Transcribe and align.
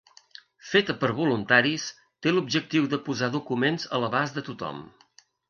Feta 0.69 0.95
per 1.03 1.09
voluntaris, 1.19 1.85
té 2.27 2.33
l'objectiu 2.33 2.89
de 2.95 3.01
posar 3.11 3.31
documents 3.37 3.87
a 3.99 4.01
l'abast 4.07 4.41
de 4.41 4.47
tothom. 4.51 4.83